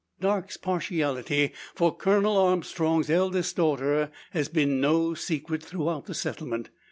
Darke's 0.19 0.57
partiality 0.57 1.51
for 1.75 1.95
Colonel 1.95 2.35
Armstrong's 2.35 3.07
eldest 3.07 3.55
daughter 3.57 4.09
has 4.31 4.49
been 4.49 4.81
no 4.81 5.13
secret 5.13 5.61
throughout 5.61 6.05
the 6.07 6.15
settlement. 6.15 6.71